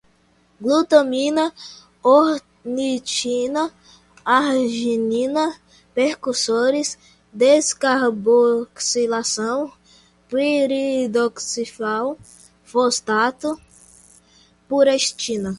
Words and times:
glutamina, 0.59 1.53
ornitina, 2.03 3.71
arginina, 4.25 5.43
precursores, 5.93 6.97
descarboxilação, 7.31 9.71
piridoxal 10.27 12.17
fosfato, 12.63 13.61
putrescina 14.67 15.49